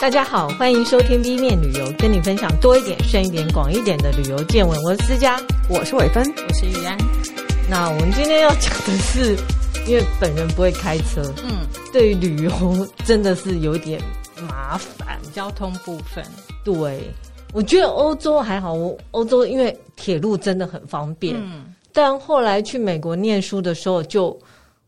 [0.00, 4.80] 大家好，欢迎收听 B 面旅游，跟你分享多一点、深一点、广一点的旅游见闻。
[4.84, 6.96] 我是思佳，我是伟芬，我是玉安。
[7.68, 9.36] 那我们今天要讲的是，
[9.88, 14.00] 因为本人不会开车，嗯，对于旅游真的是有点
[14.48, 16.24] 麻烦，交通部分。
[16.64, 17.00] 对，
[17.52, 24.38] 我觉得欧洲还好，我欧洲因为铁路真的很方便，嗯，但后来去美国念书的时候就。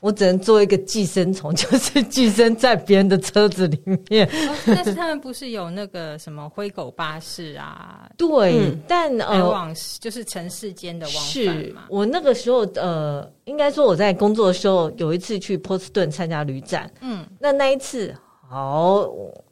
[0.00, 4.26] 我只能做一个寄生虫， 就是寄生在别人的车子里面。
[4.26, 8.08] 哦，但是他们不是有那个什么灰狗巴士啊？
[8.16, 11.82] 对，嗯、但呃，往就是城市间的往返嘛。
[11.82, 16.90] 是我那个时候呃，应该说我在工作的时候，有一次去波士顿参加旅展。
[17.02, 18.14] 嗯，那那一次
[18.48, 19.06] 好，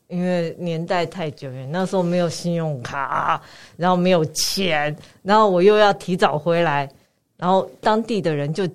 [0.08, 3.38] 因为年代太久远，那时候没有信用卡，
[3.76, 6.90] 然后没有钱，然后我又要提早回来，
[7.36, 8.66] 然后当地的人就。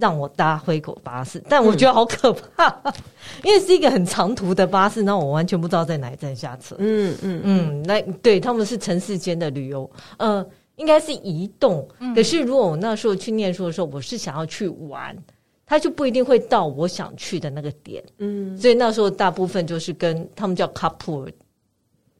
[0.00, 2.92] 让我搭灰狗巴士，但我觉得好可怕，嗯、
[3.42, 6.76] 因为是一个很长途的巴士，那我完全不知道在哪一站下车。
[6.78, 11.88] 嗯嗯嗯，那对他们是城市间的旅游，呃，应该是移动。
[12.00, 15.16] 嗯、可是如果我那时候去念书的时候，我是想要去玩，
[15.64, 18.04] 他就不一定会到我想去的那个点。
[18.18, 21.30] 嗯，所以那时候大部分就是跟他们叫 couple，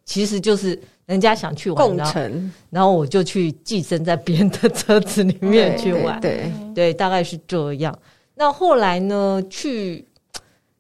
[0.05, 0.80] 其实就是。
[1.08, 7.98] 人家想去玩，共乘，然后我就去寄生在别人的车子里面去玩，对对，对，对，大概是这样。
[8.34, 9.42] 那后来呢？
[9.48, 10.06] 去，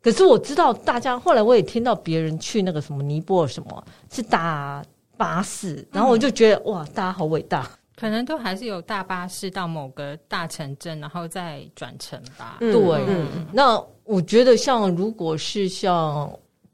[0.02, 4.84] 可是我知道大家后来我也听到别人去那个什么尼泊尔，什么是搭
[5.16, 12.58] 巴士，然后我就觉得、嗯、哇，大家好伟大，可能都还是有大巴士到某个大城镇，然后再转乘吧。
[12.60, 16.30] 嗯、对，嗯、那我觉得像如果是像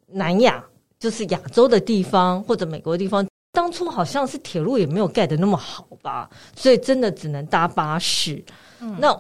[0.09, 0.63] 南亚，
[0.99, 3.25] 就是亚洲的地方或者美国的地方。
[3.55, 8.45] 当初好像是铁路也没有盖的那么好吧，所以真的只能搭巴士。
[8.81, 9.17] 嗯，那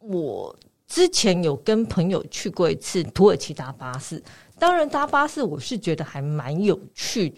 [0.00, 0.54] 我
[0.88, 4.20] 之前有跟朋友去过一次土耳其搭巴士，
[4.58, 7.32] 当然搭巴士我是觉得还蛮有趣。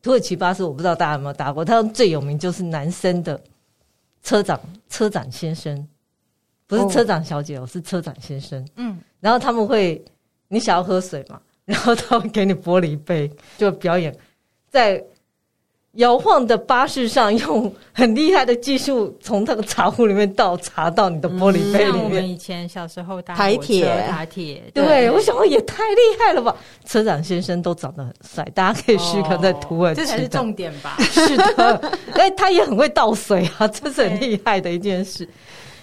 [0.00, 3.38] 土耳其巴士我不知道大家有没有搭过，它最有名就是男生的
[4.22, 4.58] 车长，
[4.88, 5.86] 车长先生，
[6.66, 8.66] 不是车长小姐哦，是车长先生。
[8.76, 10.02] 嗯，然后他们会，
[10.48, 14.16] 你想要喝水嘛， 然后他会给你玻璃杯，就表演
[14.70, 15.04] 在。
[15.96, 21.92] 摇晃的巴士上，用很厉害的技术从那个茶壶里面倒茶到你的玻璃杯里面。
[21.92, 26.56] 嗯、像我们以前小时候搭台铁，台铁，对，对我想说也太厉害了吧！
[26.86, 30.96] 车长先生都长得很帅，大家可以试看在土耳其、哦，这才是重点吧？
[31.00, 35.28] 是的， 哎，他也很会倒水啊，这是很厉害的一件事。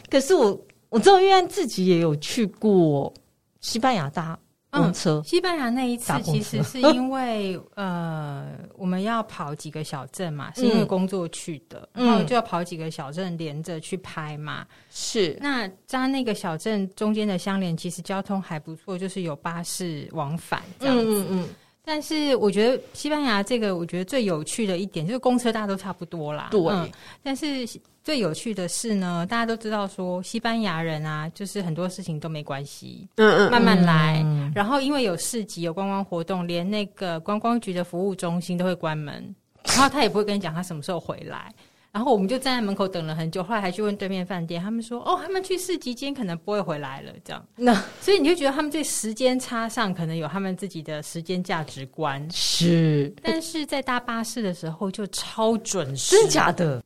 [0.09, 0.59] 可是我
[0.90, 3.14] 我知道玉安自己也有去过
[3.62, 4.36] 西班牙搭。
[4.72, 8.47] 公车、嗯，西班牙那一次其实 是因为呃，
[8.78, 14.66] 我们要跑几个小镇嘛，是因为工作去的，嗯、然后就要跑几个小镇连着去拍嘛。
[14.90, 21.03] 是，那在那个小镇中间的相连，其实交通还不错，就是有巴士往返这样子。
[21.03, 21.50] 嗯嗯嗯。
[21.92, 26.50] 但是我觉得西班牙这个，我觉得最有趣的一点就是公车大家都差不多啦。
[26.52, 26.62] 对。
[26.68, 26.88] 嗯、
[27.24, 27.68] 但是
[28.04, 34.22] 最有趣的是呢，大家都知道说西班牙人啊，就是很多事情都没关系，嗯嗯，慢慢来。
[34.24, 41.52] 嗯、然后因为有市集、有观光活动，连那个观光局的服务中心都会关门，然后他也不会跟你讲他什么时候回来。
[41.92, 52.26] 然后我们就站在门口等了很久，后来还去问对面饭店，他们说：“哦，他们去市集间可能不会回来了。”这样，那所以你就觉得他们在时间差上可能有他们自己的时间价值观。
[52.32, 56.84] 是，但是在搭巴士的时候就超准时，真的假的？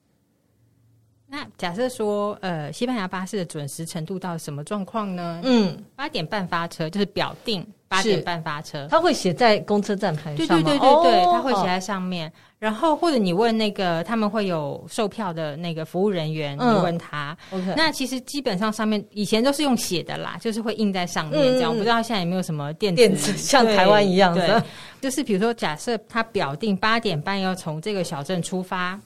[1.27, 5.41] 那假设说，呃，西班牙巴士的准时程度到什么状况呢？
[5.43, 10.47] 嗯，八点半发车，就是表定八点半发车，他会写在公车站牌上。
[10.47, 12.31] 对对对对对，他、哦、会写在上面。
[12.63, 17.37] 哦、然后或者你问那个他们会有售票的那个服务人员，嗯、你问他。
[17.51, 21.71] OK，那其实基本上上面以前都是用写的啦，就是会印在上面这样。
[21.71, 24.63] 嗯、我不知道现在有没有什么电子，电子像台湾一样的。
[25.01, 28.99] 就是比如说，假设他表定八点半要从这个小镇出发。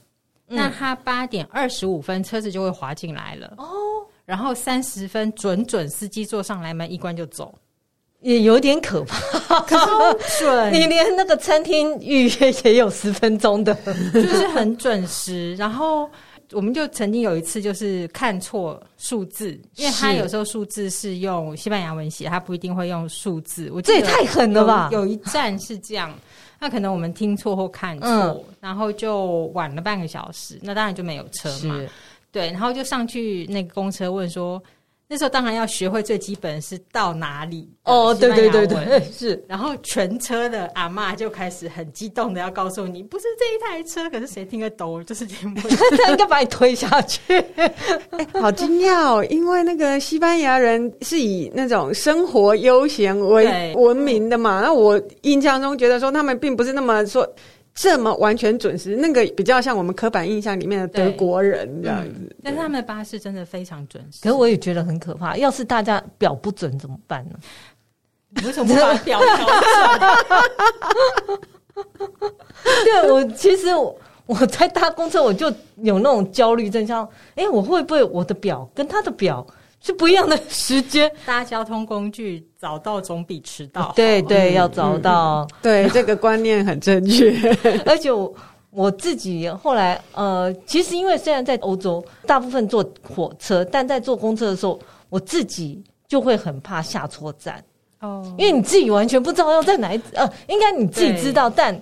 [0.50, 3.68] 那他八点二十五分车子就会滑进来了哦，
[4.24, 7.54] 然后三十分准准司机坐上来门一关就走，
[8.22, 9.18] 也有点可怕。
[9.66, 13.74] 超准， 你连那个餐厅预约也有十分钟的，
[14.14, 15.56] 就是很准时。
[15.56, 16.10] 然后
[16.52, 23.70] 我们就曾经有一次就是看错数字，因为他有时候数字是用西班牙文写，他不一定会用数字。
[23.74, 24.90] 我这也太狠了吧！
[24.92, 26.14] 有一站是这样。
[26.60, 31.78] 那可能我们听错或看错，嗯、然后就晚了半个小时，那当然就没有车嘛。
[31.78, 31.90] 是
[32.32, 34.62] 对，然后就上去那个公车问说
[35.10, 39.42] ：“那时候当然要学会最基本是到哪里哦，对对对对， 是。
[39.48, 45.04] 然后全车的阿嬷就开始很激动的要告诉你，不是这一台车，可是谁听得懂？
[45.06, 47.22] 就是听不懂，他 应该把你推下去。
[47.56, 47.74] 哎，
[48.34, 49.26] 好惊讶哦！
[49.30, 57.26] 因为那个西班牙人是以那种生活悠闲为闻名的嘛，那我印象中觉得说他们并不是那么说。
[57.80, 62.12] 这么完全准时，那个比较像我们刻板印象里面的德国人这样子。
[62.22, 64.20] 嗯、但是他们的巴士真的非常准时。
[64.24, 67.38] 可是我也觉得很可怕，要是大家表不准怎么办呢？
[68.44, 71.40] 为什么不把表调准？
[72.84, 73.96] 对，我其实我，
[74.26, 79.46] 我在搭公车，我就有那种焦虑症，像哎，我会不会我的表跟他的表？
[79.88, 83.94] 是不一样的时间， 搭交通工具早到总比迟到。
[83.96, 85.44] 对对，要早到。
[85.44, 87.34] 嗯、对， 这个观念很正确。
[87.88, 88.34] 而且我
[88.70, 97.64] 我自己后来呃，其实因为虽然在欧洲大部分坐火车，但在坐公车的时候，我自己就会很怕下错站
[98.02, 101.82] 哦，因为你自己完全不知道要在哪一呃，应该你自己知道，但。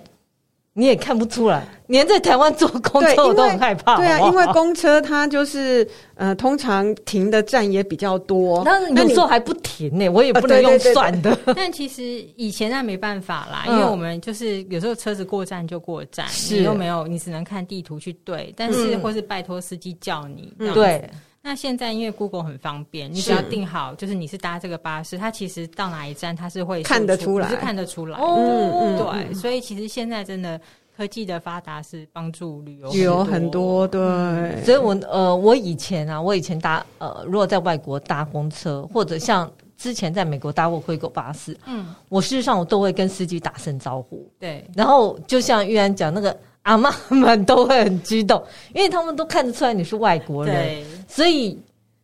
[0.78, 3.96] 你也看不出来， 连在台湾坐公车我都很害怕。
[3.96, 11.34] 对啊，因为公车它就是呃，通常停的站也比较多，但是有时候还不停呢、欸，我也不能用算的。
[11.56, 12.02] 但其实
[12.36, 20.52] 以前那没办法啦，因为我们就是有时候车子过站就过站，你又没有，你只能看地图去对，但是或是拜托司机叫你。
[20.74, 21.02] 对。
[21.46, 28.26] 那现在因为 Google 很方便，你只要定好，就是你是搭这个巴士，它其实到哪一站它是会看得出来，是看得出来的。
[28.26, 30.60] 嗯嗯，对，所以其实现在真的
[30.96, 33.86] 科技的发达是帮助旅游旅游很多。
[33.86, 34.00] 对，
[34.64, 44.28] 所以我呃，我以前啊，我以前搭呃，如果在外国搭公车，或者像之前在美国搭过灰狗巴士，嗯，我事实上我都会跟司机打声招呼。
[44.36, 46.36] 对，然后就像玉安讲那个。
[46.66, 48.42] 阿妈们都会很激动，
[48.74, 51.56] 因为他们都看得出来你是外国人，所以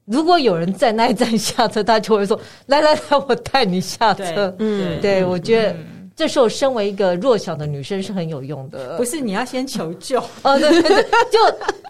[0.04, 5.72] 如果有人在那一站下车，他就会说：“来来来，我带你下车。”嗯，对，我觉得。
[5.72, 8.98] 嗯这时候，身为一个弱小的女生是很有用的。
[8.98, 11.38] 不是，你要先求救哦，对对对，就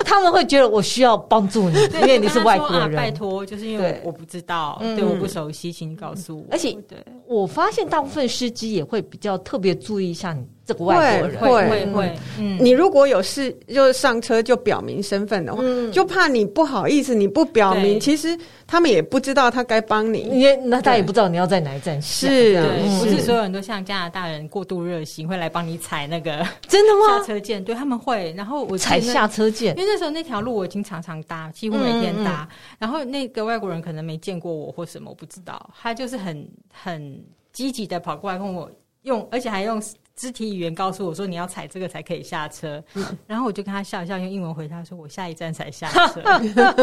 [0.04, 2.94] 他们会觉得我需要帮助你， 因为你是外国人。
[2.94, 6.44] 拜托，就是因为我不知道，对，我不熟悉，请你告诉我。
[6.52, 6.74] 而且，
[7.26, 12.18] 我发现大部分司机也会比较特别注意一下你这个外国人，会会会。
[12.38, 15.62] 嗯，你如果有事，就上车就表明身份的话，
[15.92, 18.38] 就怕你不好意思，你不表明，其实。
[18.64, 22.26] 他们也不知道他该帮你，也那他也不知道你要在哪一站下。
[22.26, 22.66] 是啊，
[23.02, 26.38] 不是所有人都像加拿大人过度热心，会来帮你踩那个
[26.68, 27.18] 真的吗？
[27.18, 28.32] 下车键，对他们会。
[28.34, 32.48] 然后我踩下车键，因为那时候那条路我已经常常搭，几乎每天搭。
[32.78, 35.68] 然后那个外国人可能没见过我或什么，我不知道。
[35.78, 37.22] 他就是很很
[37.52, 38.70] 积极的跑过来跟我
[39.02, 39.82] 用，而且还用。
[40.14, 46.22] 肢体语言告诉我说，你要踩这个才可以下车，嗯、然后我就跟他笑一笑，用英文回他说，我下一站才下车。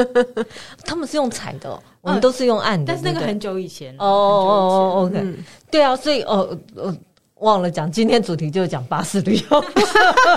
[0.84, 2.86] 他们是用踩的，哦，我们都是用按的。
[2.88, 5.38] 但是那个很久以前哦哦哦，OK，嗯、
[5.70, 6.96] 对啊，所以哦哦，
[7.36, 9.66] 忘了讲，今天主题就是讲巴士旅游。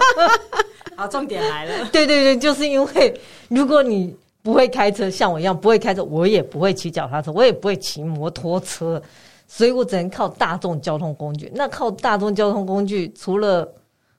[0.95, 1.87] 好，重点来了。
[1.91, 9.03] 对对对，就是因为如果你不会开车，像我一样不会开车，我也不会骑脚踏车，我也不会骑摩托车。
[9.55, 11.53] 所以我只能靠大众交通工具。
[11.55, 13.71] 那靠大众交通工具，除了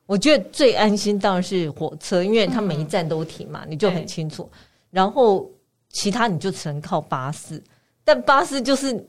[0.06, 4.48] 我觉得最安心当然是火车，因为它每一站都停嘛，嗯、你就很清楚。
[4.92, 5.50] 然后
[5.90, 7.60] 其他你就只能靠巴士，
[8.04, 9.04] 但巴士就是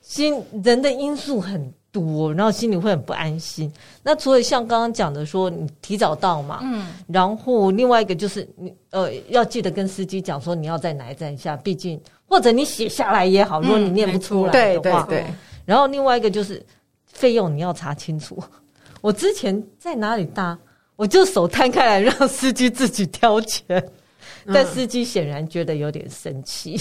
[0.00, 3.72] 心人的因素很多，然后心里会很不安心。
[4.02, 15.34] 那除了像刚刚讲的说你提早到嘛，嗯，然后另外一个就是你呃要记得跟司机讲说你要在哪一站下，毕竟或者你写下来也好，如果你念不出来的话，对对对。
[15.72, 16.62] 然后另外一个就是
[17.06, 18.38] 费用，你要查清楚。
[19.00, 20.58] 我之前在哪里搭，
[20.96, 23.82] 我就手摊开来让司机自己挑钱，
[24.44, 26.78] 嗯、但司机显然觉得有点生气。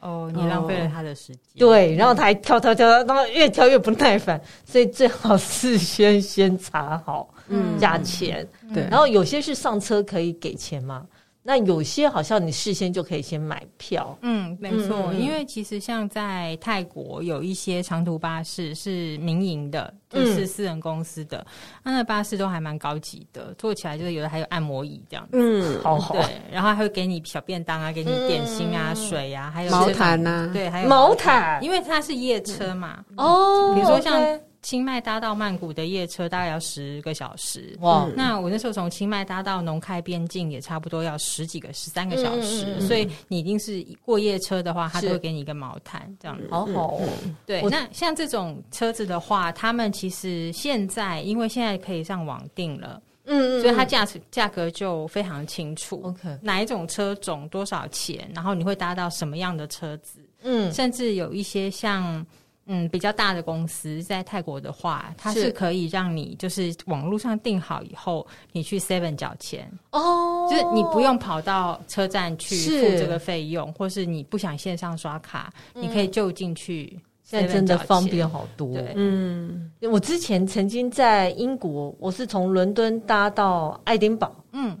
[0.00, 1.38] 哦，你浪费了他的时间。
[1.56, 7.32] 对，然后他还挑挑挑，然后越挑越不耐烦，所以最好事先先查好
[7.78, 8.44] 价钱。
[8.74, 11.06] 对、嗯，然后有些是上车可以给钱吗？
[11.42, 21.44] 那有些好像你事先就可以先买票，嗯，没错，嗯、因为其实像在泰国有一些长途巴士是民营的，就是私人公司的，
[21.82, 34.40] 那、嗯、那巴士都还蛮高级的，坐起来就是有的还有按摩椅这样子，嗯，好好，对，然后还会给你小便当啊，给你点心啊、嗯、水啊，还有毛毯啊，对，还有毛毯，因为它是夜车嘛，哦，比如说像。
[34.62, 38.08] 清迈搭到曼谷的夜车大概要十个小时，哇！
[38.14, 46.46] 那我那时候从清迈搭到农开边境也差不多要十几个十三个小时，嗯嗯嗯，所以你一定是过夜车的话，他都会给你一个毛毯，这样子。
[46.48, 47.00] 好好，
[47.44, 47.60] 对。
[47.62, 56.00] 那像这种车子的话，他们其实现在因为现在可以上网订了，嗯，嗯，所以它价价格就非常清楚。
[56.04, 60.20] OK，哪一种车种多少钱，然后你会搭到什么样的车子？
[60.44, 62.24] 嗯，甚至有一些像。
[62.74, 76.98] 嗯，比较大的公司在泰国的话，它是可以让你就是网络上订好以后，你去 Seven 缴钱哦，就是你不用跑到车站去付这个费用，或是你不想线上刷卡，嗯、你可以就进去。
[77.22, 78.74] 现在真的方便好多。
[78.74, 84.76] 对，嗯，我之前曾经在英国，我是从伦敦搭到爱丁堡，嗯。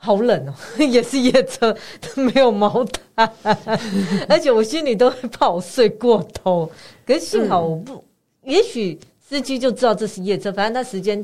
[0.00, 1.76] 好冷哦， 也是夜车，
[2.14, 3.30] 没有毛毯，
[4.28, 6.70] 而且我心里都会怕我睡过头。
[7.04, 11.22] 可是幸好我不，嗯、也许司机就知道这是夜车，反正他时间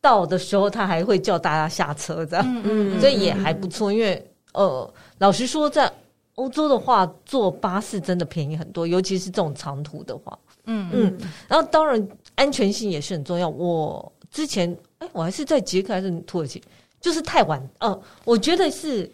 [0.00, 3.92] 到的时候，他还会叫大家下车，这样，嗯，嗯，所以也还不错。
[3.92, 4.22] 因为
[4.54, 5.90] 呃，老实说，在
[6.34, 10.36] 欧洲的话，坐巴士真的便宜很多，尤其是这种长途的话，
[10.66, 11.18] 嗯嗯。
[11.46, 13.48] 然后当然安全性也是很重要。
[13.48, 16.60] 我之前哎，我还是在捷克还是土耳其？
[17.04, 19.10] 就是太晚，呃，我觉得是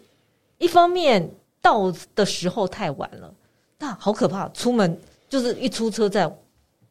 [0.59, 1.29] 一方面
[1.61, 3.33] 到的时候太晚了，
[3.79, 4.47] 那好可怕。
[4.53, 6.33] 出门就是一出车站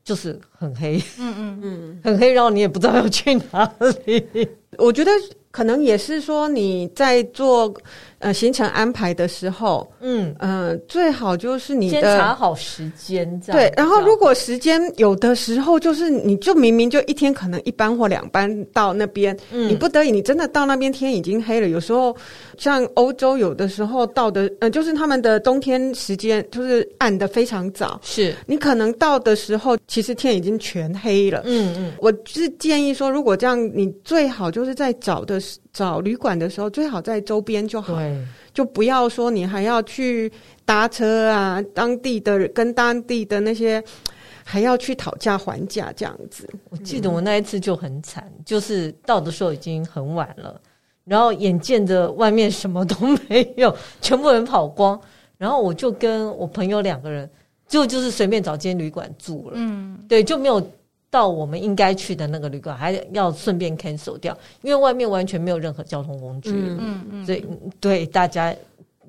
[0.04, 3.64] 就是很黑，嗯嗯嗯， 很黑，然后你也不知道要去哪
[4.04, 4.46] 里。
[4.76, 5.10] 我觉得
[5.50, 7.74] 可能也是说你在做。
[8.20, 13.72] 呃，行程安排的时候，嗯呃，最好就是你的先查好时间，这样对。
[13.76, 21.68] 然后，如果时间有的时候就是，你就明明就一天可能一班或两班到那边，嗯，你不得已，你真的到那边天已经黑了。
[21.68, 22.14] 有时候
[22.58, 31.40] 像欧洲，有的时候到的，呃，就是他们的冬天时间就是暗的非常早，是你可能到的时候，其实天已经全黑了。
[31.46, 35.58] 嗯嗯，我是建议说，如果这样，你最好就是在找的时。
[35.80, 37.98] 找旅馆的时候，最好在周边就好，
[38.52, 40.30] 就不要说你还要去
[40.66, 43.82] 搭车啊，当地的跟当地的那些
[44.44, 46.46] 还要去讨价还价这样子。
[46.68, 50.60] 我记得我那一次就很惨，嗯、就是到的时候已经很晚了，
[51.06, 52.94] 然后眼见着外面什么都
[53.30, 55.00] 没有，全部人跑光，
[55.38, 57.26] 然后我就跟我朋友两个人
[57.66, 60.60] 就就是随便找间旅馆住了，嗯，对，就没有。
[61.10, 66.50] 到我们应该去的那个旅馆，还要顺便 cancel 掉，因为外面完全没有任何交通工具。
[66.52, 67.44] 嗯嗯嗯，所以
[67.80, 68.54] 对大家，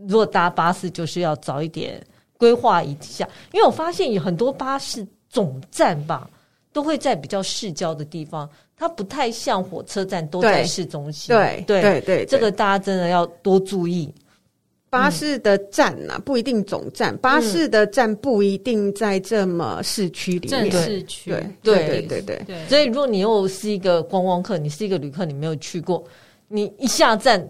[0.08, 2.04] 如果搭巴士，就是要早一点
[2.38, 3.30] 规划一下。
[3.54, 6.28] 因为我发现有很多巴士总站吧，
[6.74, 11.36] 都会在比较市郊的地方，它不太像火车站都在市中心。
[11.36, 14.12] 对对对，对，这个大家真的要多注意。
[14.92, 17.16] 巴士的站呐、啊，不一定总站。
[17.20, 20.70] 巴士的站不一定在这么市区里面。
[20.70, 21.32] 正市区，
[21.64, 22.44] 对对对对对。
[22.46, 26.04] 对所以，如果你又是一个观光客，你是一个旅客，你没有去过，
[26.50, 27.42] 你一下站，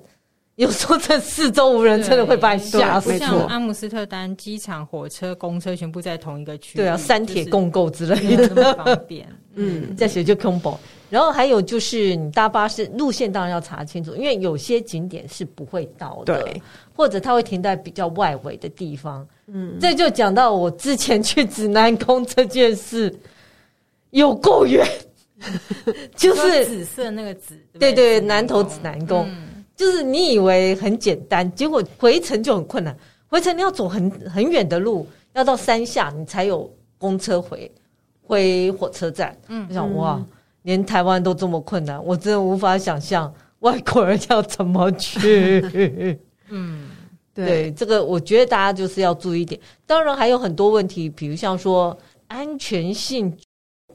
[0.55, 3.11] 有时候这四周无人，真的会把你吓死。
[3.11, 6.77] 不像阿姆斯特丹机场、火车、公车全部在同一个区。
[6.77, 9.27] 对啊，三铁共构之类的，那么方便。
[9.55, 10.77] 嗯，在写就 combo。
[11.11, 16.61] 然后还有就是，你搭巴士路线当然要查清楚，因为有些景点是不会到的，对，
[16.95, 19.27] 或者它会停在比较外围的地方。
[19.47, 23.13] 嗯，这就讲到我之前去指南宫这件事，
[24.11, 24.87] 有够远，
[26.15, 32.95] 就是紫色那个紫，对对，南投指南宫，嗯、就是你以为很简单，结果回程就很困难，
[33.27, 37.69] 回程你要走很很远的路，要到山下你才有公车回
[38.23, 39.37] 回火车站。
[39.49, 40.25] 嗯，我想哇。
[40.63, 46.19] 连台湾都这么困难，我真的无法想象外国人要怎么去。
[46.49, 46.89] 嗯，
[47.33, 49.59] 对，对，这个我觉得大家就是要注意一点。
[49.85, 53.35] 当然还有很多问题，比如像说安全性，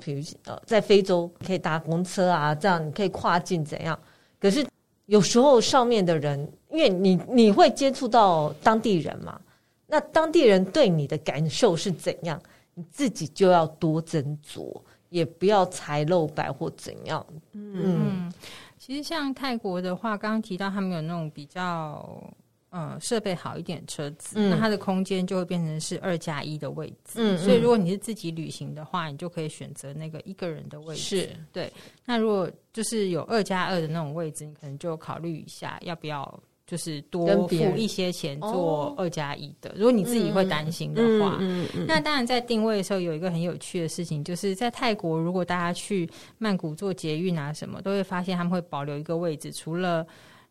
[0.00, 3.99] 比如呃，在非洲可以搭公车啊，这样你可以跨境怎样？
[4.40, 4.66] 可是
[5.06, 9.40] 有时候上面的人，因为你你会接触到当地人嘛，
[9.87, 12.40] 那当地人对你的感受是怎样？
[12.75, 14.75] 你自己就要多斟酌。
[15.08, 17.25] 也不要踩漏白或怎样。
[17.52, 18.32] 嗯，嗯，
[18.78, 22.22] 其实像泰国的话，刚刚提到他们有那种比较
[22.70, 27.14] 呃设备好一点的车子，嗯、那它的空间就会变成是二加一的位置。
[27.16, 31.00] 嗯，所以如果你是自己旅行的话，你就可以选择那个一个人的位置。
[31.00, 31.72] 是对。
[32.04, 36.40] 那如果就是有二加二的那种位置，你可能就考虑一下要不要。
[36.66, 50.04] 就是多付一些钱做二加一的，如果你自己会担心的话，嗯嗯嗯、那当然在定位的时候有一个很有趣的事情，就是在泰国，如果大家去曼谷做捷运啊什么，都会发现他们会保留一个位置，除了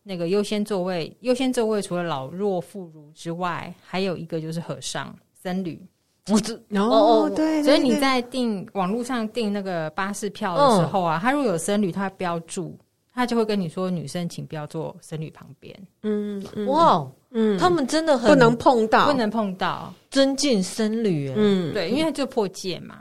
[0.03, 5.85] 那个优先座位，优先座位除了老弱妇孺之外，还有一个就是和尚僧侣。
[6.31, 12.73] 我这哦对，所以你在订网络上订那个巴士票的时候啊，他如果有僧侣，他标注。
[13.15, 21.33] 他就会跟你说：“女生请不要坐僧侣旁边。”嗯，哇，嗯，他们真的很不能碰到，不能碰到，尊敬僧侣。
[21.33, 22.99] 嗯，对，因为就破戒嘛。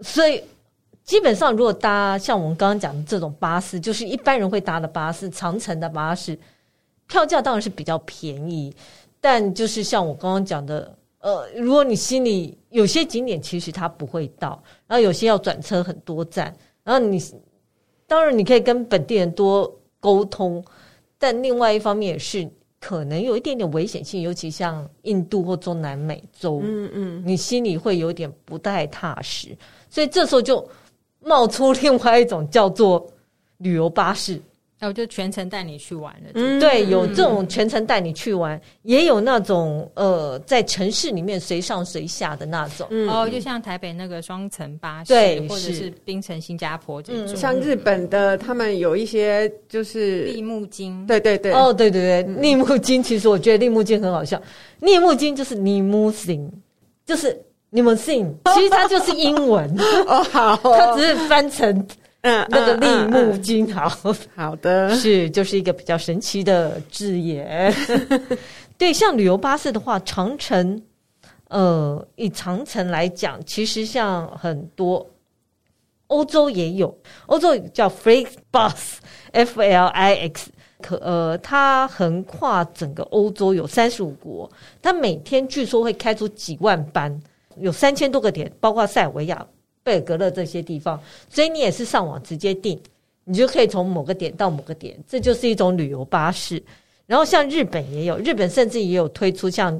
[0.00, 0.42] 所以
[1.02, 6.38] 基本上，如果搭像我们刚刚讲的这种巴士，就是一般人会搭的巴士，长城的巴士，
[7.06, 8.74] 票价当然是比较便宜。
[9.20, 17.18] 但就是像我刚刚讲的，呃，如果你心里有些景点其实它不会到，然后有些要转车很多站，然后你
[18.06, 19.70] 当然你可以跟本地人多
[20.00, 20.64] 沟通，
[21.18, 22.48] 但另外一方面也是
[22.80, 29.56] 可能有一点点危险性，尤其像印度或中南美洲，嗯嗯，你心里会有点不太踏实，
[29.88, 30.66] 所以这时候就
[31.20, 33.06] 冒出另外一种叫做
[33.58, 34.40] 旅游巴士。
[34.86, 45.92] 我就全程带你去玩了，嗯，对，有这种全程带你去玩，也有那种呃，在城市里面随上随下的那种，嗯、哦，就像台北那个双层巴士，对，或者是。
[46.04, 54.40] 冰城新加坡这种，像日本的，他们有一些就是立木金，对对对，哦，对对对，立木金，其实我觉得立木金很好笑，
[54.80, 56.50] 立木金就是 limousine，
[57.06, 57.40] 就是
[57.72, 59.74] limousine，其实它就是英文。
[60.06, 61.86] 哦，好，它只是翻成。
[62.24, 63.86] 嗯，那个立木金，好
[64.34, 67.70] 好的， 是就是一个比较神奇的字眼。
[68.78, 70.82] 对，像旅游巴士的话，长城，
[71.48, 75.06] 呃，以长城来讲，其实像很多
[76.06, 80.50] 欧洲也有，欧洲叫 Flixbus，F L I X，
[80.80, 84.50] 可呃，它横跨整个欧洲有三十五国，
[84.80, 87.20] 它每天据说会开出几万班，
[87.58, 89.46] 有三千多个点，包括塞尔维亚。
[89.84, 90.98] 贝尔格勒这些地方，
[91.28, 92.80] 所以你也是上网直接订，
[93.24, 96.60] 你就可以从某个点到某个点，这就是一种旅游巴士。
[97.06, 99.78] 然后像日本也有，日本甚至也有推出像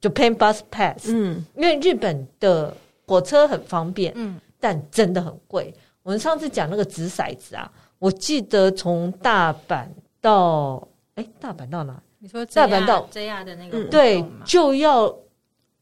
[0.00, 2.76] Japan Bus Pass，嗯，因为日本的
[3.06, 5.72] 火车很方便，嗯，但真的很贵。
[6.02, 9.86] 我们上次讲那个掷骰子啊，我记得从大阪
[10.20, 12.02] 到，哎，大阪到哪？
[12.18, 15.16] 你说大阪到 JR 的那个，对，就要。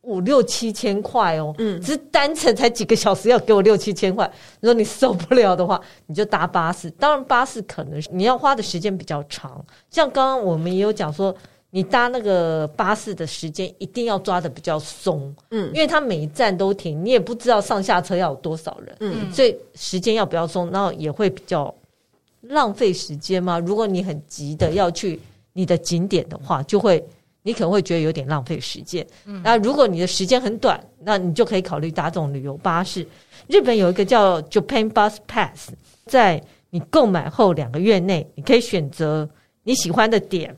[0.05, 4.31] 五六七千块哦，嗯，只是单程才几个小时，要给我六七千块。
[4.61, 6.91] 如果你受不了的话，你就搭巴士。
[6.93, 9.65] 当然，巴士可能你要花的时间比较长。
[9.91, 11.35] 像刚刚我们也有讲说，
[11.71, 21.75] 你搭那个巴士的时间一定要抓的比较松，嗯，因为它每一站都停，你也不知道上下车要有多少人，嗯，所以时间要比较松，然后也会比较
[22.43, 23.59] 浪费时间嘛。
[23.59, 25.19] 如果你很急的要去
[25.53, 27.05] 你的景点的话，就会。
[27.47, 33.07] 你可能会觉得有点浪费时间，嗯那如果你的时间很短，那你就可以考虑搭这种旅游巴士。
[33.49, 35.69] 日本有一个叫 Japan Bus Pass，
[36.07, 39.29] 在你购买后两个月内，你可以选择
[39.63, 40.57] 你喜欢的点，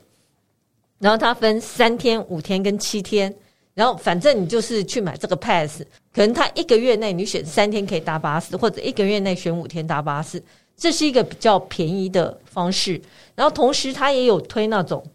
[0.99, 3.35] 然后它分三天、五天跟七天，
[3.73, 5.81] 然后反正你就是去买这个 pass，
[6.13, 10.41] 可能它一个月内你选三天可以搭巴士，或者一个月内选五天搭巴士，
[10.77, 13.01] 这是一个比较便宜的方式。
[13.35, 15.05] 然后同时它也有推那种。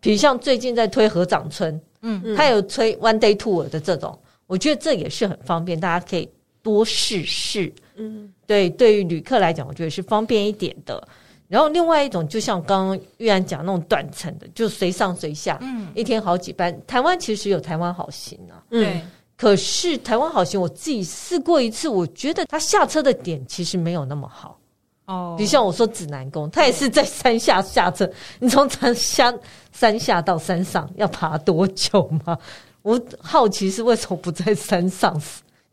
[0.00, 6.28] 比如像最近在推合掌村，嗯，他有推 one day tour 的这种，我觉得这也是很方便，大家可以
[6.62, 7.72] 多试试。
[7.96, 11.02] 嗯，对，对于旅客来讲，我觉得是方便一点的。
[11.48, 16.78] 然后另外一种，就像刚刚玉安讲那种短程的，就随上随下，嗯，一天好几班。
[16.86, 19.00] 台湾其实有台湾好行啊，对。
[19.34, 24.58] 可是台湾好行，我自己试过一次，我觉得他下车的点其实没有那么好。
[25.06, 28.10] 哦，比如像我说指南宫，他也是在山下下车。
[28.40, 29.32] 你从山下
[29.78, 32.36] 山下到山上要爬多久吗？
[32.82, 35.20] 我好奇是为什么不在山上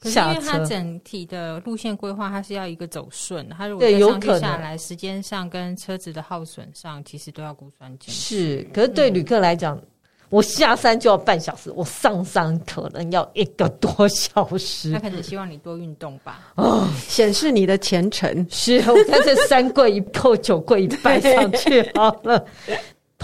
[0.01, 0.39] 下车？
[0.39, 3.47] 因为它整体的路线规划，它是要一个走顺。
[3.49, 8.11] 它如果对，有可能下来，时间上跟车子的耗损上，其实都要估算进去。
[8.11, 9.75] 是，可是对旅客来讲。
[9.75, 9.83] 嗯
[10.29, 14.91] 我下山就要半小时，我上山可能要一个多小时。
[14.91, 16.51] 他可能希望你多运动吧？
[16.55, 18.45] 哦，显示你的虔诚。
[18.49, 22.43] 是，我在这三跪一叩，九跪一拜上去好了。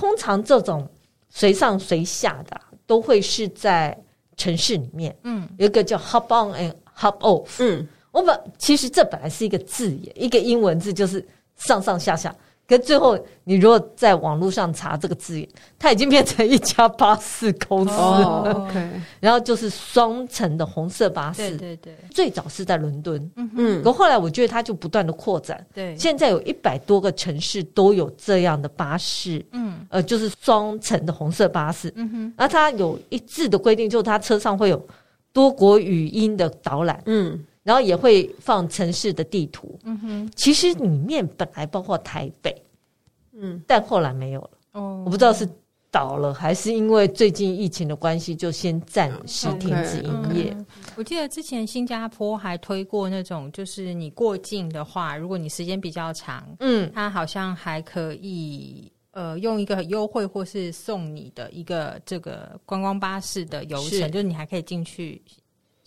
[0.01, 0.89] 通常这种
[1.29, 3.95] 随上随下的，都会是在
[4.35, 5.15] 城市里面。
[5.21, 7.47] 嗯，有一个叫 hop on and hop off。
[7.59, 11.23] 嗯，我本其实这本来是一个字眼，一个英文字，就是
[11.55, 12.35] 上上下下。
[12.71, 15.45] 可最后，你如果在网络上查这个字眼，
[15.77, 18.23] 它已经变成一家巴士公司了。
[18.23, 21.57] Oh, OK，然后就是双层的红色巴士。
[21.57, 25.65] 对对对，最早是在伦敦，嗯嗯，可后来我觉得它就不断的扩展。
[25.73, 29.45] 对，现在有一百多个城市都有这样的巴士。
[29.51, 31.91] 嗯，呃，就是双层的红色巴士。
[31.97, 34.81] 嗯哼，而它有一致的规定，就是它车上会有
[35.33, 37.03] 多国语音的导览。
[37.05, 37.37] 嗯。
[37.63, 42.55] 然后也会放城市的地图，嗯哼，其实里面本来包括台北，
[43.33, 45.47] 嗯，但后来没有了，哦，我不知道是
[45.91, 50.51] 倒了还是因为最近疫情的关系，就先暂时停止营业。
[50.51, 64.09] Okay, 我记得之前新加坡还推过那种，就是你过境的话，如果你时间比较长，嗯，它好像还可以，呃，用一个很优惠或是送你的一个这个观光巴士的游程，是。
[64.09, 65.21] 就是你还可以进去。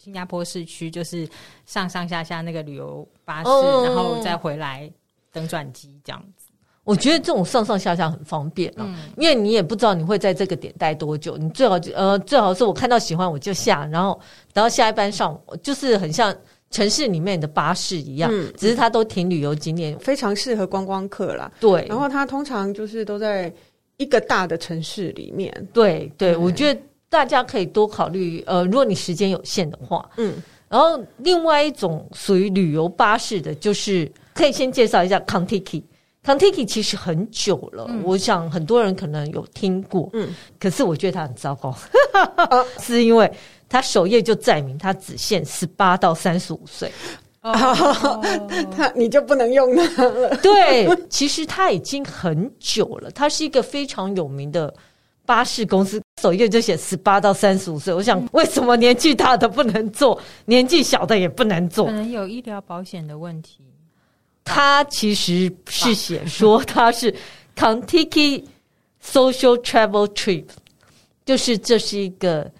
[0.04, 1.26] 新加坡市区就是
[1.64, 4.92] 上上下下那个旅游巴士，哦、然后再回来
[5.32, 6.48] 等转机这样子。
[6.84, 14.20] 我觉得这种上上下下很方便啊，嗯、因为你也不知道你会在这个点待多久，你最好呃最好是我看到喜欢我就下，然后
[14.52, 16.36] 等到下一班上，就是很像
[16.70, 21.50] 城市里面的巴士一样，嗯、只是它都停旅游景点，非常适合观光客啦。
[21.58, 23.50] 对，然后它通常就是都在
[23.96, 25.50] 一个大的城市里面。
[25.72, 26.78] 对对，对我觉得
[27.14, 30.34] 大家可以多考虑，呃，如果你时间有限的话，嗯，
[30.68, 35.80] 然后另外一种属于旅游巴士的，就是可以先介绍一下 Contiki
[36.24, 41.72] Contiki 其实很久了，嗯、我想很多人可能有听过，嗯，可是我觉得它很糟糕，
[42.50, 43.30] 嗯、 是因为
[43.68, 46.90] 它首页就载明它只限十八到三十五岁，
[47.42, 47.52] 哦，
[48.76, 50.36] 它你就不能用它了。
[50.42, 54.74] 对，其实它已经很久了，它是一个非常有名的
[55.24, 57.92] 巴士公司，首页就写十八到三十五岁。
[57.92, 61.84] 我想，为什么年纪大的不能做， 年纪小的也不能做？
[61.84, 63.58] 可能有医疗保险的问题。
[64.42, 67.14] 他其实是写说他是
[67.54, 68.42] Contiki
[69.04, 70.46] Social Travel Trip，
[71.26, 72.50] 就是这是一个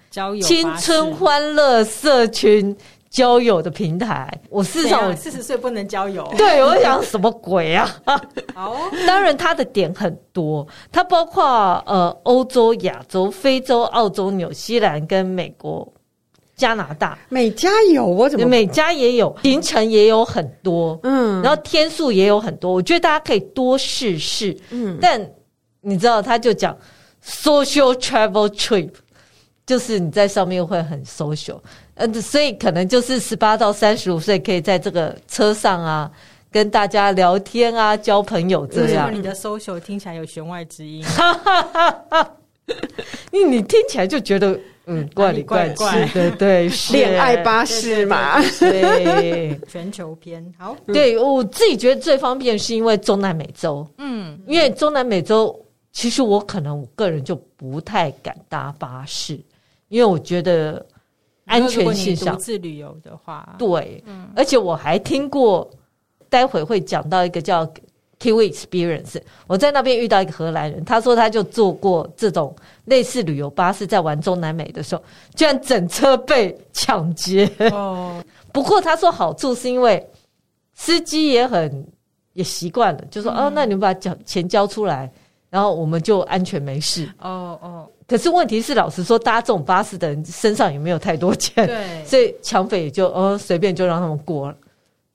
[0.43, 2.75] 青春欢乐社群
[3.15, 4.29] 交友的平台。
[4.49, 7.89] 我事实上我四十岁不能交友， 对，我想什么鬼啊？
[8.53, 8.75] 好，
[9.07, 11.43] 当然它的点很多，它包括
[11.87, 15.87] 呃欧洲、亚洲、非洲、澳洲、纽西兰跟美国。
[16.57, 25.19] 加拿大每家有，我怎么每家也有，行程也有很多，嗯，然后天数也有很多，我觉得大家可以多试试，嗯，但
[25.81, 26.73] 你知道，他就讲
[27.21, 28.89] social travel trip，
[29.65, 31.59] 就是你在上面会很 social，
[31.95, 36.11] 呃，所以可能就是十八到三十五岁可以在这个车上啊，
[36.51, 39.13] 跟大家聊天啊，交朋友这样。
[39.13, 41.03] 你的 social 听起来有弦外之音？
[43.31, 44.59] 因为你听起来就觉得。
[44.87, 50.45] 嗯，怪里怪气的，对，恋爱巴士嘛，对，全球篇。
[50.59, 55.59] 好，对我自己觉得最方便是因为中南美洲，嗯，因为中南美洲
[55.91, 59.39] 其实我可能我个人就不太敢搭巴士，
[59.89, 60.85] 因为我觉得
[61.45, 65.69] 安全性上，独自旅游的话，对，嗯，而且我还听过，
[66.29, 67.67] 待会会讲到一个叫。
[68.17, 75.03] Kiwi Experience，我在那边遇到一个荷兰人，他说他就坐过这种类似旅游巴士，在玩中南美的时候，
[75.35, 77.45] 居然整车被抢劫。
[77.73, 80.03] 哦， 不过他说好处是因为
[80.75, 81.85] 司机也很
[82.31, 85.11] 也习惯了，就说哦，那你们把缴钱交出来，
[85.49, 87.05] 然后我们就安全没事。
[87.19, 94.57] 哦哦，可是问题是，老实说，搭这种巴士的人身上也没有太多钱，对， 所以抢匪也就哦随便就让他们过了，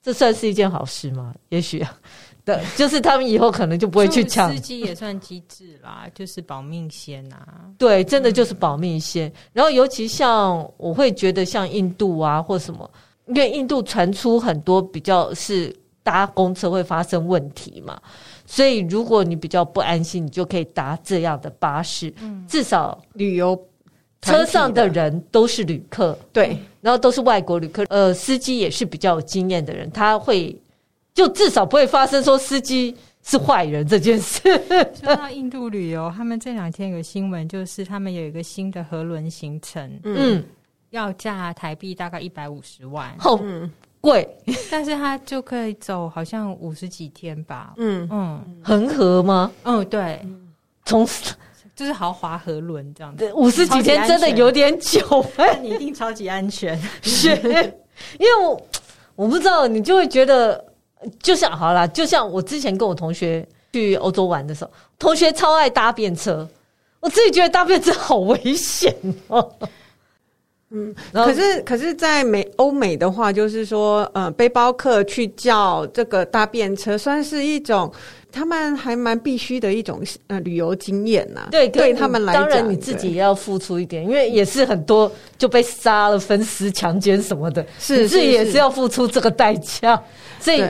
[0.03, 1.33] 这算是一件好事吗？
[1.49, 1.93] 也许啊。
[2.43, 4.51] 对，就是他们以后可能就不会去抢。
[4.51, 7.69] 司机也算机智啦， 就是保命先呐、啊。
[7.77, 9.29] 对，真的就是保命先。
[9.29, 12.89] 嗯、然后尤其像我会觉得像印度啊或什么，
[13.27, 18.01] 因为印度传出很多比较是搭公车会发生问题嘛，
[18.51, 23.57] 所以如果你比较不安心，你就可以搭这样的巴士，嗯、至少旅游
[24.21, 30.53] 车上的人都是旅客，对，然后都是外国旅客，呃，司机也是比较有经验的人，他会。
[31.13, 34.41] 就至少不会发生说司机是坏人这件事。
[34.93, 40.41] 说到印度旅游，他们这两天有个新闻，就是他们有一个新的河轮行程，嗯，
[40.91, 43.37] 要价台币大概一百五十万，好
[44.01, 44.27] 贵，
[44.69, 48.07] 但是他就可以走好像五十几天吧，嗯。
[48.11, 49.51] 嗯，恒河吗？
[49.63, 50.19] 嗯，对，
[50.83, 51.07] 从
[51.75, 57.29] 就是豪华河轮这样子，五十几天真的有点久，那你一定超级安全， 是。
[58.19, 58.67] 因为我
[59.15, 60.65] 我不知道，你就会觉得。
[61.19, 66.47] 就像好啦，就像我之前跟我同学去欧洲玩的时候，同学超爱搭便车，
[66.99, 68.95] 我自己觉得搭便车好危险
[69.27, 69.51] 哦。
[70.71, 77.91] 嗯，可是可是在美欧美的话，就是说，呃，背包客去叫这个搭便车，算是一种
[78.31, 81.49] 他们还蛮必须的一种呃旅游经验呐。
[81.51, 90.01] 对，对他们来讲，当然你自己也要付出一点，因为也是很多就被杀了、分尸、强奸什么的，是，是，是自己也是要付出这个代价，
[90.39, 90.63] 所以。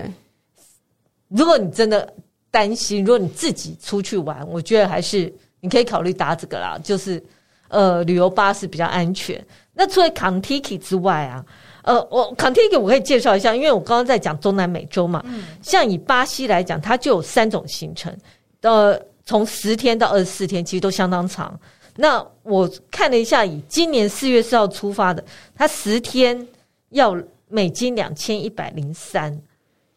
[1.34, 2.14] 如果你真的
[2.50, 7.24] 担心，如果你自己出去玩，我觉得还是你可以考虑搭这个啦，就是
[7.70, 9.42] 呃旅游巴士比较安全。
[9.82, 11.44] 那除了 Contiki 之外啊，
[11.82, 18.16] 呃，我 Contiki 我可以介绍一下，因为我刚刚在讲中南美洲嘛，嗯，像以巴西来讲，它就有三种行程，
[18.62, 21.60] 呃，从十天到二十四天，其实都相当长。
[21.96, 26.48] 那我看了一下，以今年四月四号出发的，它十天
[26.90, 29.36] 要美金两千一百零三。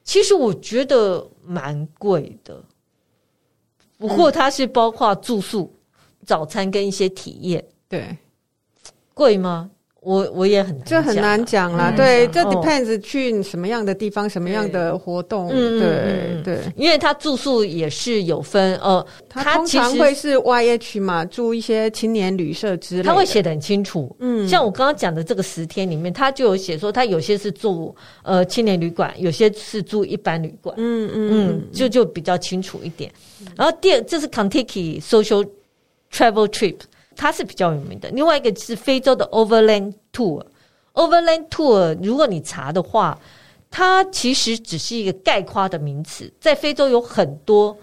[0.02, 2.58] 其实我觉得蛮贵的，
[3.98, 5.70] 不过它是包括住宿、
[6.24, 7.62] 早餐跟一些体验。
[7.86, 8.16] 对，
[9.12, 9.70] 贵吗？
[10.04, 33.10] 我我也很难这很难讲啦，对，这 depends 去什么样的地方，什么样的活动，对对，因为他住宿也是有分，呃，他通常会是 YH 嘛，住一些青年旅社之类的，他会写的很清楚，嗯，像我刚刚讲的这个十天里面，他就有写说，他有些是住呃青年旅馆，有些是住一般旅馆，嗯嗯嗯，就就比较清楚一点。
[33.56, 35.48] 然后第二，这是 Kentucky Social
[36.12, 36.76] Travel Trip。
[37.16, 40.44] 它是比较有名的，另外一个是非洲的 Overland Tour。
[40.92, 43.18] Overland Tour，如果你查的话，
[43.70, 46.32] 它其实只是一个概括的名词。
[46.38, 47.76] 在非洲有很多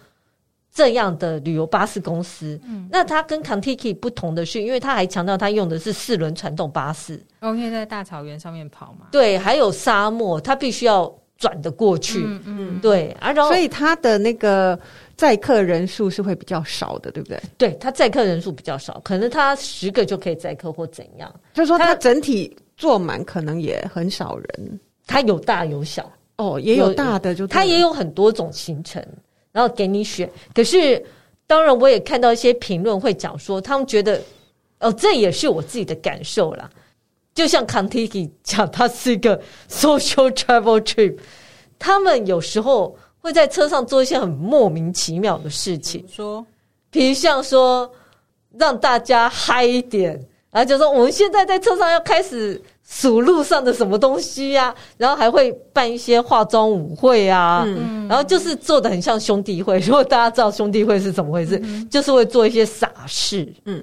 [0.73, 2.57] 这样的旅游巴士公司。
[2.63, 7.21] 嗯，那它跟 Contiki 不同的是，因为它还强调它用的是四轮传动巴士。
[7.41, 9.07] 哦，因为在大草原上面跑嘛。
[9.11, 12.23] 对，还有沙漠，它必须要转得过去。
[12.25, 14.79] 嗯嗯，对，啊，然后所以它的那个。
[15.21, 17.39] 载客人数是会比较少的，对不对？
[17.55, 21.31] 对，他载客人数比较少，可能他十个就可以载客或怎样。
[21.53, 24.79] 就是说，他整体坐满可能也很少人。
[25.05, 28.99] 他有大有小哦，也有大的就，就他也有很多种行程，
[29.51, 30.27] 然后给你选。
[30.55, 31.05] 可是，
[31.45, 34.19] 当然我也看到一些评论会讲说，他们觉得
[34.79, 36.67] 哦，这也是我自己的感受啦。
[37.35, 41.15] 就像 Contiki 讲，它是一个 social travel trip，
[41.77, 42.97] 他们有时候。
[43.21, 46.45] 会在车上做一些很莫名其妙的事情，说，
[46.89, 47.89] 比如像说
[48.57, 50.13] 让大家嗨一点，
[50.51, 59.79] 然后就说我们现在在车上要开始数路上的什么东西呀、啊，然后还会办一些化妆舞会啊，嗯、然后就是做的很像兄弟会。
[59.79, 63.81] 如果大家知道兄弟会是怎么回事，嗯、就是会做一些傻事，嗯，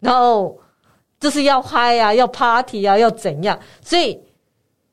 [0.00, 0.56] 然后
[1.20, 3.58] 就是要嗨啊，要 party 啊，要怎样？
[3.82, 4.18] 所以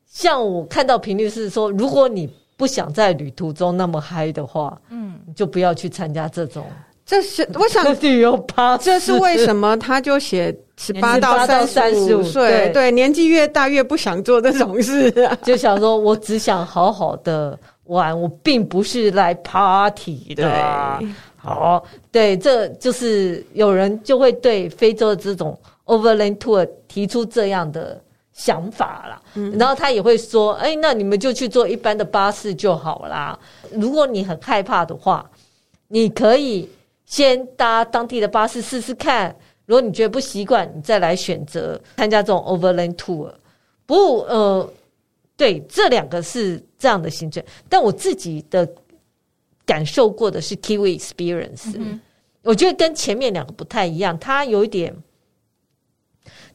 [0.06, 6.64] 像我看到频率是说，如果你不想在旅途中那么嗨的话，嗯，就不要去参加这种。
[7.06, 9.76] 这是我想旅游趴，这是为什么？
[9.76, 15.12] 他就写十八到三十五岁，对，年纪越大越不想做这种事，
[15.42, 20.44] 就想说我只想好好的玩，我并不是来 party 的。
[21.00, 28.00] 对，好，对，这就是有人就会对非洲的这种 overland tour 提出这样的。
[28.34, 29.22] 想法啦，
[29.56, 33.38] 然后他也会说：“哎，那你们就去坐一般的巴士就好啦。
[33.70, 35.30] 如果你很害怕的话，
[35.86, 36.68] 你可以
[37.06, 39.34] 先搭当地的巴士试试看。
[39.66, 43.32] 如果你觉得不习惯，你再来选择参加这种 Overland Tour。
[43.86, 44.68] 不，呃，
[45.36, 47.40] 对，这两个是这样的行程。
[47.68, 48.68] 但我自己的
[49.64, 52.00] 感受过的是 Kiwi Experience，嗯，
[52.42, 54.92] 我觉得跟前面两个不太一样，它有一点。”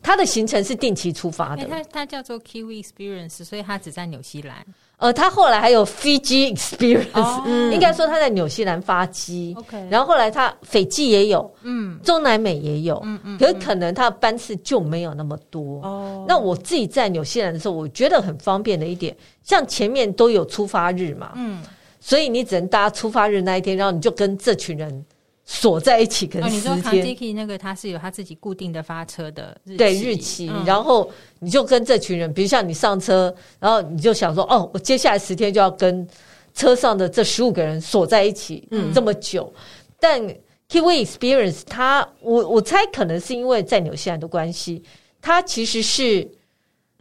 [0.02, 4.66] 他的行程是定期出发的，他他叫做 Kiwi Experience，所以他只在纽西兰。
[4.98, 9.56] 呃，他后来还有 Fiji Experience，嗯，应该说他在纽西兰发机。
[9.58, 15.82] OK，然后后来他斐济也有，嗯，中南美也有，嗯嗯，可是可能他的班次就没有那么多。
[15.84, 21.64] 哦，那我自己在纽西兰的时候，我觉得很方便的一点，像前面都有出发日嘛，嗯，
[22.02, 25.06] 所以你只能搭出发日那一天，然后你就跟这群人。
[25.52, 26.72] 锁在一起，可能十天。
[26.72, 30.48] 哦，你说 Kentucky 那个，他是有他自己固定的发车的日期，对日期。
[30.48, 31.10] 嗯、然后
[31.40, 36.08] 你就跟这群人，比如像你上车，然后你就想说，哦，我接下来十天就要跟
[36.54, 39.52] 车上的这十五个人锁在一起，嗯，这么久。
[40.00, 40.22] 但
[40.70, 44.84] Kiwi Experience，它我我猜可能是因为在纽西兰的关系，
[45.20, 46.30] 它其实是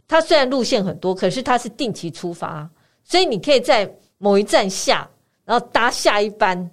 [0.07, 2.67] 它虽然路线很多，可是它是定期出发，
[3.03, 5.07] 所以你可以在某一站下，
[5.45, 6.67] 然后搭下一班。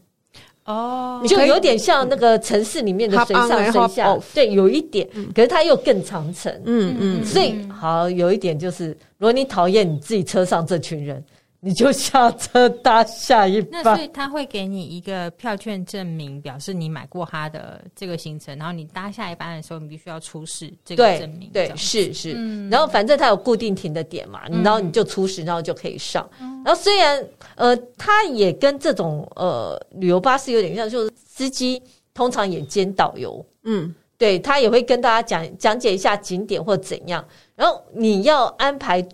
[0.67, 11.25] 哦，就有点像那个城市里面的水上水下，对，有一点，可是它又更长程，嗯嗯，所以好有一点就是，如果你讨厌你自己车上这群人。
[11.67, 18.57] 你就下车搭下一班，那所以他会给你一个票券证明，表示你买过他的这个行程。
[18.57, 21.51] 然后你搭下一班的时候，你必须要出示这个证明。
[21.53, 22.35] 对，对，是是。
[22.37, 26.25] 嗯、然后反正他有固定停的点嘛，然后你就出示，然后就可以上。
[26.41, 27.21] 嗯、然后虽然
[27.57, 31.83] 呃，他也跟这种呃旅游巴士有点像，就是司机
[32.15, 33.45] 通常也兼导游。
[33.65, 37.27] 嗯，对，他也会跟大家讲讲解一下景点或怎样。
[37.57, 39.05] 然后你要安排，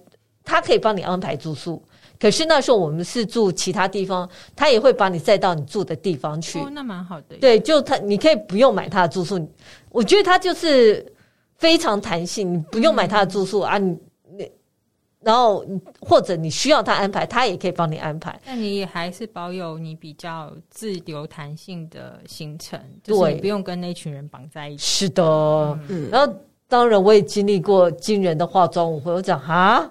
[0.45, 1.83] 他可以帮你安排住宿。
[2.23, 6.61] 可是那时候我们是住其他地方，他也会把你载到你住的地方去。
[6.61, 7.37] 哦，那蛮好的。
[7.41, 9.45] 对，就他，你可以不用买他的住宿。
[9.91, 11.05] 我觉得他就是
[11.57, 13.99] 非常弹性，你不用买他的住宿、嗯、啊，你
[14.37, 14.53] 你，
[15.19, 15.67] 然后
[15.99, 18.41] 或者你需要他安排，他也可以帮你安排。
[18.47, 24.85] 但你也还是保有你比较自由弹性的行程，就是你不用跟那群人绑在一起。
[24.85, 25.25] 是的，
[25.89, 26.09] 嗯。
[26.09, 26.33] 然后
[26.69, 29.91] 当然我也经历过惊人的化妆舞会，我讲哈。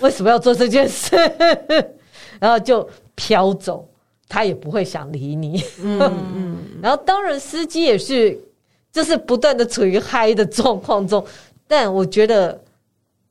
[0.00, 1.16] 为什么要做这件事？
[2.38, 3.88] 然后就飘走，
[4.28, 5.62] 他也不会想理你。
[5.82, 6.00] 嗯
[6.34, 6.58] 嗯。
[6.82, 8.38] 然后当然司机也是，
[8.92, 11.24] 就是不断的处于嗨的状况中。
[11.66, 12.60] 但我觉得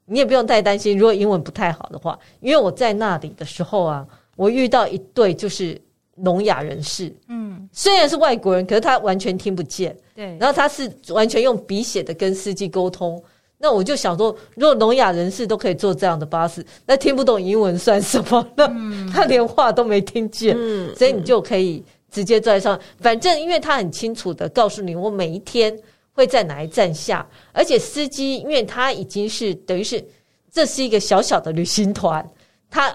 [0.06, 0.98] 你也不用太担心。
[0.98, 5.80] 如果英文不太好的话，因为我在那里的时候啊，我遇到一对就是
[6.16, 10.36] 聋哑人士，嗯，虽然是外国人，可是他完全听不见，对。
[10.40, 13.24] 然后他是完全用笔写的跟司机沟通。
[13.58, 18.68] 那我就想说，如果聋哑人士都可以坐这样的巴士，那听不懂英文算什么呢？
[18.70, 22.78] 嗯、 他连话都没听见，嗯、所以你就可以直接坐在上。
[23.00, 25.76] 反正因为他很清楚的告诉你，我每一天
[26.12, 30.04] 会在哪一站下，而且司机因为他已经是等于是
[30.52, 32.24] 这是一个小小的旅行团，
[32.70, 32.94] 他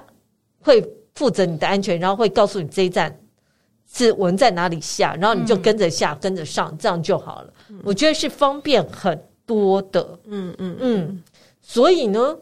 [0.61, 3.19] 会负责你的安全，然后会告诉你这一站
[3.91, 7.53] 是我们在哪里下，然后你就跟着下，嗯、跟着上，这样就好了。
[7.83, 9.19] 我觉得是方便很。
[9.51, 11.23] 多的，嗯嗯嗯，
[11.61, 12.39] 所以呢，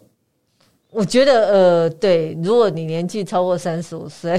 [0.91, 4.39] 我觉得呃，对，如果你年纪超过三十五岁，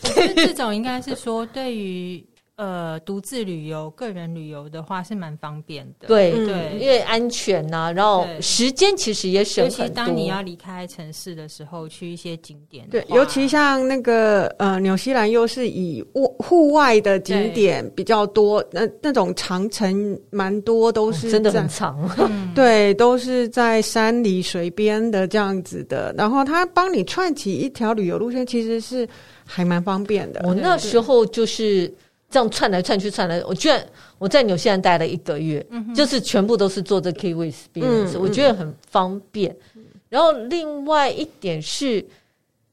[0.34, 2.24] 这种应该是说对于。
[2.60, 9.82] 呃，独自旅游、个人旅游的话是蛮方便的，对对，因为安全呐、啊，然后时间其实也省很多。
[9.82, 21.98] 尤其当你要离开城市的时候，去一些景点，对，尤其像那个呃，纽西兰又是以户户外的景点比较多，那那种长城蛮多都是、哦、真的很长，
[22.54, 29.08] 对，都是在山里水边的这样子的，然后他帮你串起一条旅游路线，其实是
[29.46, 30.42] 还蛮方便的。
[30.44, 31.90] 我那时候就是。
[32.30, 33.84] 这样串来串去，串来，我居然
[34.16, 39.50] 我在纽西兰待了一个月，嗯、就是全部都是坐这 Kiwi Experience，我觉得很方便。
[39.74, 42.06] 嗯、然后另外一点是，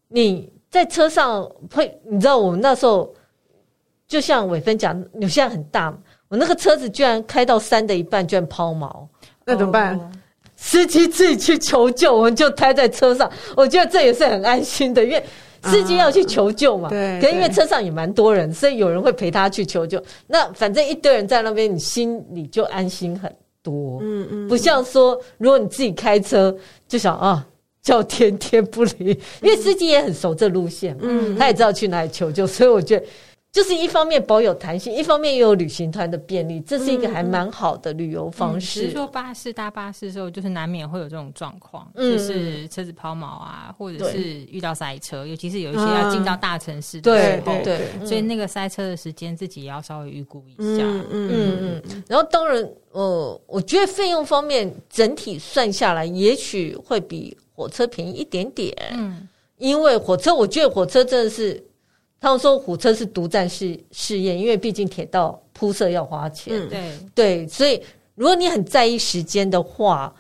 [0.09, 1.43] 你在车上
[1.73, 3.11] 会，你知道我们那时候
[4.07, 9.07] 就像伟芬讲，纽西兰很大嘛，我那个车子居然开到山的一半，居然抛锚，
[9.43, 9.97] 那怎么办？
[9.97, 10.11] 哦、
[10.55, 15.23] 司机自己去求救，我们就待在车上，我觉得这也是很安心的，因为。
[15.63, 16.89] 司机要去求救嘛？
[16.89, 20.01] 对，可是因为车上也蛮多人，所以有人会陪他去求救。
[20.27, 23.99] 那反正一堆人在那边，你心里就安心很多。
[24.01, 26.55] 嗯嗯，不像说如果你自己开车，
[26.87, 27.45] 就想啊，
[27.81, 33.05] 叫天天不灵，因为司机也很熟这路线，嗯，他也知道去哪里求救，所以我觉得。
[33.57, 38.91] 就是一方面保有弹性，一方面又有旅行团的便利，这是一个还蛮好的旅游方式。
[38.91, 44.19] 说巴士搭巴士的时候，就是难免会有这种状况，嗯、就是车子抛锚啊，或者是
[44.51, 50.83] 遇到塞车，尤其是有一些要进到大城市的时候，对，所以那个塞车的时间自己也要稍微预估一下。
[50.83, 52.03] 嗯嗯嗯，嗯。
[52.07, 58.71] 然后当然，呃，我觉得费用方面整体算下来，也许会比火车便宜一点点。
[58.91, 61.63] 嗯，因为火车，我觉得火车真的是。
[62.19, 66.53] 他们说火车是独占试试验，因为毕竟铁道铺设要花钱。
[66.55, 67.81] 嗯、对对，所以
[68.15, 70.13] 如果你很在意时间的话，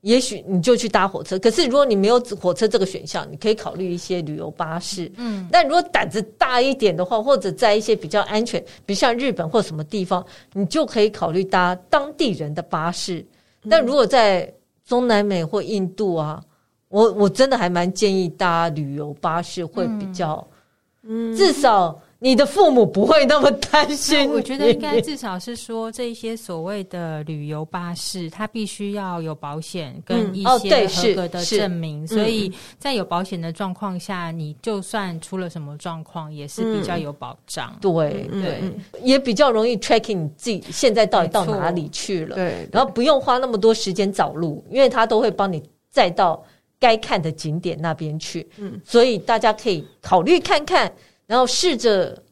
[0.00, 1.38] 也许你就去搭火车。
[1.38, 5.10] 可是如果你没有火车这个选项，你可以考虑一些旅游巴士。
[5.16, 13.24] 嗯，但如果胆子大一点的话，或者在一些比较安全，比如像日本或什么地方，你就可以考虑搭当地人的巴士。
[13.70, 14.52] 但如果在
[14.84, 16.42] 中南美或印度啊，
[16.88, 20.34] 我我真的还蛮建议搭旅游巴士会比较。
[20.50, 20.53] 嗯，
[21.36, 24.30] 至少你的父母不会那么担心。
[24.30, 32.06] 我觉得应该至少是说，这一些所谓的旅游巴士，它必须要有保险跟一些合格的证明。
[32.06, 37.76] 所以在有保险的状况下，你就算出了什么状况，也是比较有保障。
[37.80, 38.62] 对对，
[39.02, 42.36] 也比较容易 tracking 你自己现在到底到哪里去了。
[42.36, 46.42] 对，然后不用花那么多时间找路，因为他都会帮你载到。
[46.78, 50.92] 该看的景点那边去，嗯，所以大家可以考虑看看，
[51.26, 52.22] 然后试着，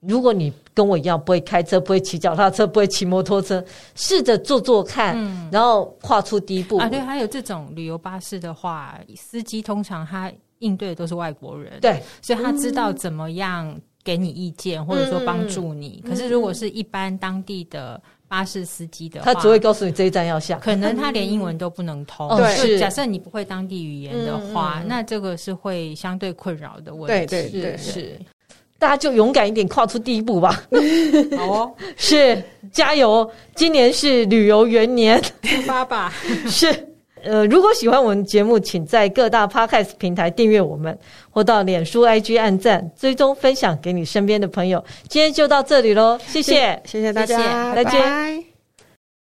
[0.00, 3.62] 如果你跟我一样不会开车、不会骑脚踏车、不会骑摩托车，
[3.94, 6.88] 试着做做看，嗯，然后跨出第一步啊。
[6.88, 16.02] 对，还有这种旅游巴士的话，司机通常他应对的都是外国人，对，所以他知道怎么样给你意见，嗯，或者说帮助你。
[16.06, 18.00] 可是如果是一般当地的。
[18.32, 22.26] 巴士司机的话，他只会告诉你这一站要下，可能他连英文都不能通。
[22.30, 27.26] 嗯、对，假设你不会当地语言的话，嗯、那这个是会相对困扰的问题。
[27.26, 28.18] 对对对，是，
[28.78, 30.64] 大家就勇敢一点，跨出第一步吧。
[31.36, 32.42] 好哦， 是，
[32.72, 33.30] 加油！
[33.54, 36.10] 今年是旅游元年，出发吧。
[36.48, 36.88] 是，
[37.24, 40.96] 呃，如果喜欢我们节目，请在各大 Podcast 平台订阅我们，
[41.30, 44.84] 或到脸书 IG 按赞，追踪分享给你身边的朋友。
[45.08, 48.51] 今天就到这里喽，谢谢，谢谢大家，再见。